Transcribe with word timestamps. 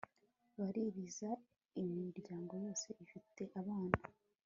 baririza 0.57 1.29
imiryango 1.81 2.53
yose 2.63 2.87
ifite 3.05 3.41
abana 3.59 3.95